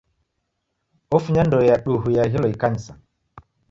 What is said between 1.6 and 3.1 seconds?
ya duhu iaghilo ikanisa.